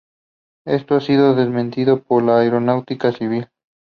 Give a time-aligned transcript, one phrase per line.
[0.65, 3.49] Esto ha sido desmentido por la Aeronáutica Civil.